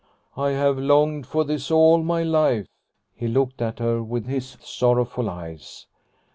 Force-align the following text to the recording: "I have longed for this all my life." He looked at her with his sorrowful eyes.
"I 0.35 0.49
have 0.53 0.79
longed 0.79 1.27
for 1.27 1.43
this 1.43 1.69
all 1.69 2.01
my 2.01 2.23
life." 2.23 2.65
He 3.13 3.27
looked 3.27 3.61
at 3.61 3.77
her 3.77 4.01
with 4.01 4.25
his 4.25 4.57
sorrowful 4.59 5.29
eyes. 5.29 5.85